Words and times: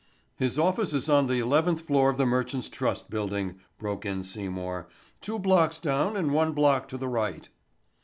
"His 0.35 0.57
office 0.57 0.93
is 0.93 1.07
on 1.09 1.27
the 1.27 1.37
eleventh 1.37 1.81
floor 1.81 2.09
of 2.09 2.17
the 2.17 2.25
Merchants' 2.25 2.69
Trust 2.69 3.11
building," 3.11 3.59
broke 3.77 4.03
in 4.03 4.23
Seymour. 4.23 4.89
"Two 5.21 5.37
blocks 5.37 5.79
down 5.79 6.17
and 6.17 6.31
one 6.33 6.53
block 6.53 6.87
to 6.87 6.97
the 6.97 7.07
right." 7.07 7.47